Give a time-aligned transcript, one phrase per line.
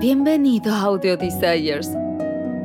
[0.00, 1.90] Bienvenido a Audio Desires.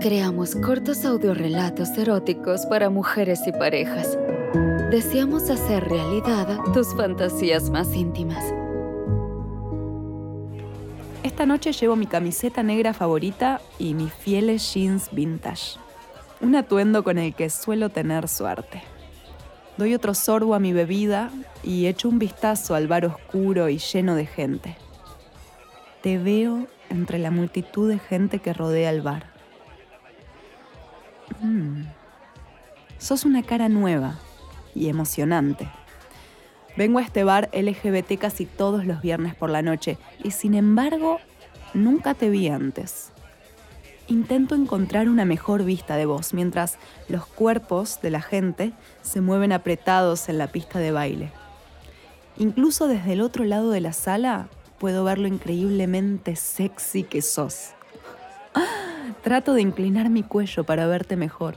[0.00, 4.18] Creamos cortos audiorelatos eróticos para mujeres y parejas.
[4.90, 8.44] Deseamos hacer realidad tus fantasías más íntimas.
[11.22, 15.78] Esta noche llevo mi camiseta negra favorita y mis fieles jeans vintage.
[16.42, 18.82] Un atuendo con el que suelo tener suerte.
[19.78, 21.30] Doy otro sorbo a mi bebida
[21.62, 24.76] y echo un vistazo al bar oscuro y lleno de gente.
[26.02, 29.26] Te veo entre la multitud de gente que rodea el bar.
[31.40, 31.84] Mm.
[32.98, 34.18] Sos una cara nueva
[34.74, 35.68] y emocionante.
[36.76, 41.18] Vengo a este bar LGBT casi todos los viernes por la noche y sin embargo
[41.74, 43.12] nunca te vi antes.
[44.08, 46.78] Intento encontrar una mejor vista de vos mientras
[47.08, 48.72] los cuerpos de la gente
[49.02, 51.30] se mueven apretados en la pista de baile.
[52.38, 54.48] Incluso desde el otro lado de la sala
[54.82, 57.70] puedo ver lo increíblemente sexy que sos.
[59.22, 61.56] Trato de inclinar mi cuello para verte mejor.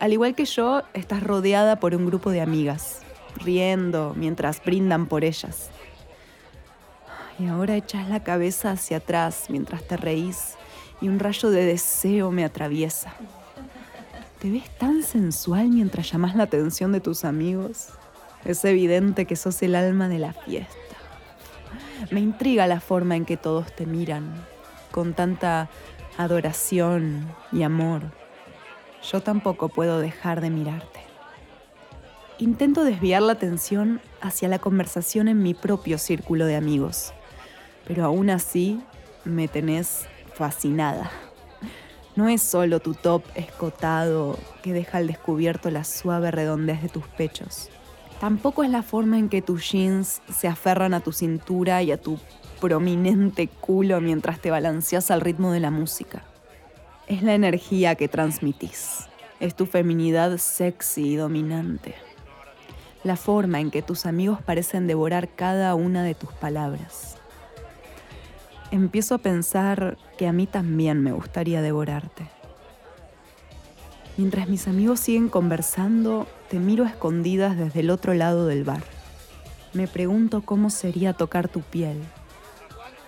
[0.00, 3.02] Al igual que yo, estás rodeada por un grupo de amigas,
[3.36, 5.70] riendo mientras brindan por ellas.
[7.38, 10.56] Y ahora echas la cabeza hacia atrás mientras te reís
[11.00, 13.14] y un rayo de deseo me atraviesa.
[14.40, 17.90] Te ves tan sensual mientras llamas la atención de tus amigos.
[18.44, 20.89] Es evidente que sos el alma de la fiesta.
[22.10, 24.34] Me intriga la forma en que todos te miran,
[24.90, 25.68] con tanta
[26.16, 28.02] adoración y amor.
[29.10, 31.00] Yo tampoco puedo dejar de mirarte.
[32.38, 37.12] Intento desviar la atención hacia la conversación en mi propio círculo de amigos,
[37.86, 38.80] pero aún así
[39.24, 41.10] me tenés fascinada.
[42.16, 47.06] No es solo tu top escotado que deja al descubierto la suave redondez de tus
[47.06, 47.68] pechos.
[48.20, 51.96] Tampoco es la forma en que tus jeans se aferran a tu cintura y a
[51.96, 52.18] tu
[52.60, 56.22] prominente culo mientras te balanceas al ritmo de la música.
[57.06, 59.06] Es la energía que transmitís.
[59.40, 61.94] Es tu feminidad sexy y dominante.
[63.04, 67.16] La forma en que tus amigos parecen devorar cada una de tus palabras.
[68.70, 72.28] Empiezo a pensar que a mí también me gustaría devorarte.
[74.20, 78.82] Mientras mis amigos siguen conversando, te miro a escondidas desde el otro lado del bar.
[79.72, 81.96] Me pregunto cómo sería tocar tu piel.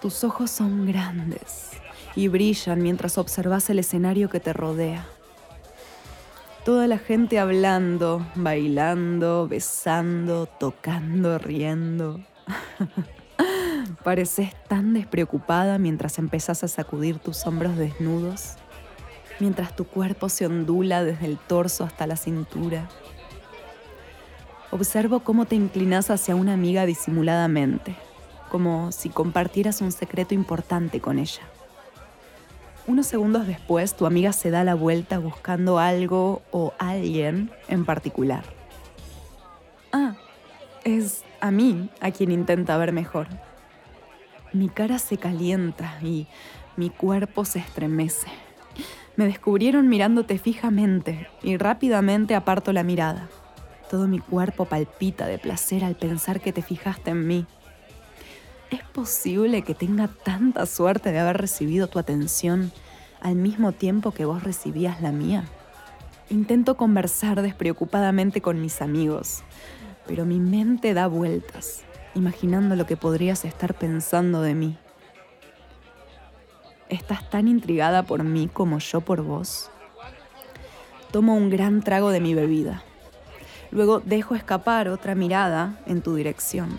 [0.00, 1.70] Tus ojos son grandes
[2.16, 5.06] y brillan mientras observas el escenario que te rodea.
[6.64, 12.18] Toda la gente hablando, bailando, besando, tocando, riendo.
[14.02, 18.56] Pareces tan despreocupada mientras empezás a sacudir tus hombros desnudos
[19.40, 22.88] mientras tu cuerpo se ondula desde el torso hasta la cintura.
[24.70, 27.96] Observo cómo te inclinas hacia una amiga disimuladamente,
[28.50, 31.42] como si compartieras un secreto importante con ella.
[32.86, 38.44] Unos segundos después, tu amiga se da la vuelta buscando algo o alguien en particular.
[39.92, 40.14] Ah,
[40.84, 43.26] es a mí a quien intenta ver mejor.
[44.52, 46.28] Mi cara se calienta y
[46.76, 48.28] mi cuerpo se estremece.
[49.16, 53.28] Me descubrieron mirándote fijamente y rápidamente aparto la mirada.
[53.90, 57.46] Todo mi cuerpo palpita de placer al pensar que te fijaste en mí.
[58.70, 62.72] ¿Es posible que tenga tanta suerte de haber recibido tu atención
[63.20, 65.44] al mismo tiempo que vos recibías la mía?
[66.28, 69.44] Intento conversar despreocupadamente con mis amigos,
[70.06, 71.84] pero mi mente da vueltas,
[72.14, 74.76] imaginando lo que podrías estar pensando de mí.
[76.88, 79.70] ¿Estás tan intrigada por mí como yo por vos?
[81.10, 82.84] Tomo un gran trago de mi bebida.
[83.72, 86.76] Luego dejo escapar otra mirada en tu dirección.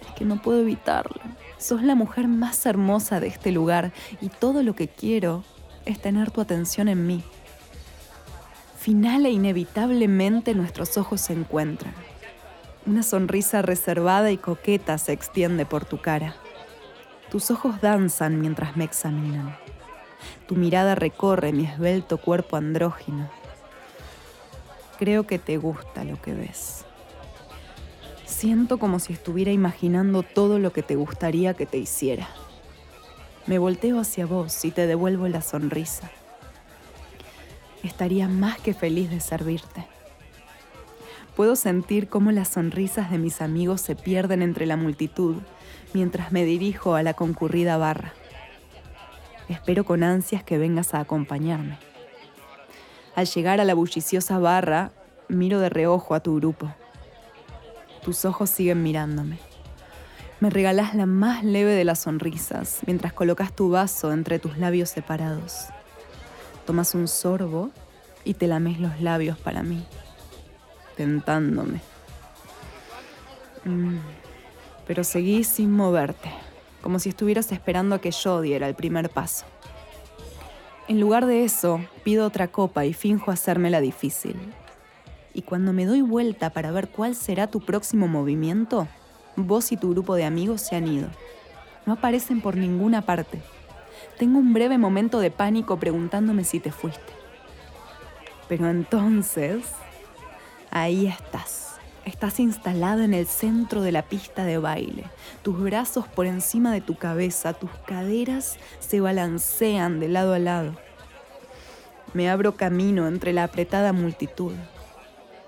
[0.00, 1.20] Es que no puedo evitarlo.
[1.58, 5.44] Sos la mujer más hermosa de este lugar y todo lo que quiero
[5.84, 7.22] es tener tu atención en mí.
[8.78, 11.94] Final e inevitablemente nuestros ojos se encuentran.
[12.86, 16.34] Una sonrisa reservada y coqueta se extiende por tu cara.
[17.30, 19.56] Tus ojos danzan mientras me examinan.
[20.46, 23.30] Tu mirada recorre mi esbelto cuerpo andrógino.
[24.98, 26.84] Creo que te gusta lo que ves.
[28.24, 32.28] Siento como si estuviera imaginando todo lo que te gustaría que te hiciera.
[33.46, 36.10] Me volteo hacia vos y te devuelvo la sonrisa.
[37.82, 39.86] Estaría más que feliz de servirte.
[41.36, 45.36] Puedo sentir cómo las sonrisas de mis amigos se pierden entre la multitud
[45.94, 48.12] mientras me dirijo a la concurrida barra.
[49.48, 51.78] Espero con ansias que vengas a acompañarme.
[53.14, 54.90] Al llegar a la bulliciosa barra,
[55.28, 56.74] miro de reojo a tu grupo.
[58.02, 59.38] Tus ojos siguen mirándome.
[60.40, 64.90] Me regalás la más leve de las sonrisas mientras colocas tu vaso entre tus labios
[64.90, 65.66] separados.
[66.66, 67.70] Tomas un sorbo
[68.24, 69.86] y te lames los labios para mí,
[70.96, 71.80] tentándome.
[73.64, 73.98] Mm,
[74.86, 76.30] pero seguís sin moverte,
[76.82, 79.46] como si estuvieras esperando a que yo diera el primer paso.
[80.86, 84.36] En lugar de eso, pido otra copa y finjo hacérmela difícil.
[85.32, 88.86] Y cuando me doy vuelta para ver cuál será tu próximo movimiento,
[89.36, 91.08] vos y tu grupo de amigos se han ido.
[91.86, 93.40] No aparecen por ninguna parte.
[94.18, 97.12] Tengo un breve momento de pánico preguntándome si te fuiste.
[98.48, 99.64] Pero entonces,
[100.70, 101.73] ahí estás.
[102.04, 105.04] Estás instalado en el centro de la pista de baile.
[105.42, 110.76] Tus brazos por encima de tu cabeza, tus caderas se balancean de lado a lado.
[112.12, 114.52] Me abro camino entre la apretada multitud.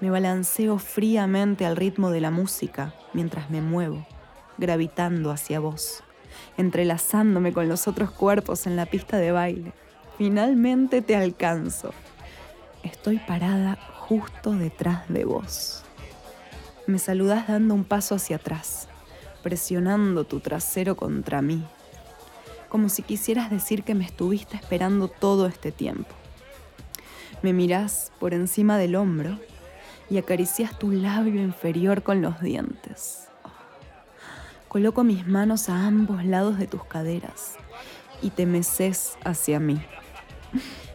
[0.00, 4.06] Me balanceo fríamente al ritmo de la música mientras me muevo,
[4.58, 6.04] gravitando hacia vos,
[6.58, 9.72] entrelazándome con los otros cuerpos en la pista de baile.
[10.18, 11.94] Finalmente te alcanzo.
[12.82, 15.84] Estoy parada justo detrás de vos.
[16.86, 18.88] Me saludás dando un paso hacia atrás,
[19.42, 21.64] presionando tu trasero contra mí,
[22.68, 26.10] como si quisieras decir que me estuviste esperando todo este tiempo.
[27.42, 29.38] Me mirás por encima del hombro
[30.10, 33.28] y acaricias tu labio inferior con los dientes.
[34.66, 37.54] Coloco mis manos a ambos lados de tus caderas
[38.22, 39.80] y te meces hacia mí.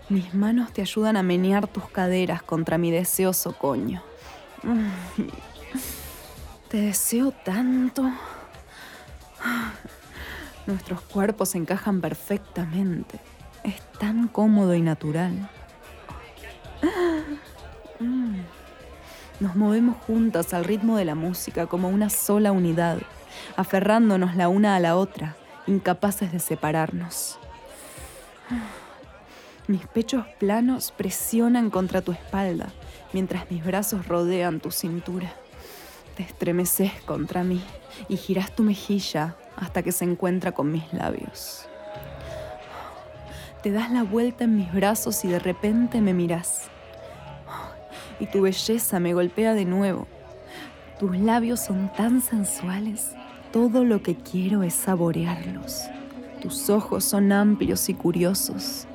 [0.09, 4.01] Mis manos te ayudan a menear tus caderas contra mi deseoso coño.
[6.69, 8.11] Te deseo tanto.
[10.65, 13.19] Nuestros cuerpos encajan perfectamente.
[13.63, 15.49] Es tan cómodo y natural.
[19.39, 22.99] Nos movemos juntas al ritmo de la música como una sola unidad,
[23.55, 25.37] aferrándonos la una a la otra,
[25.67, 27.39] incapaces de separarnos.
[29.67, 32.67] Mis pechos planos presionan contra tu espalda
[33.13, 35.33] mientras mis brazos rodean tu cintura.
[36.17, 37.61] Te estremeces contra mí
[38.09, 41.67] y giras tu mejilla hasta que se encuentra con mis labios.
[43.63, 46.69] Te das la vuelta en mis brazos y de repente me miras
[48.19, 50.07] y tu belleza me golpea de nuevo.
[50.99, 53.11] Tus labios son tan sensuales,
[53.51, 55.83] todo lo que quiero es saborearlos.
[56.41, 58.87] Tus ojos son amplios y curiosos,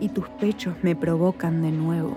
[0.00, 2.16] y tus pechos me provocan de nuevo.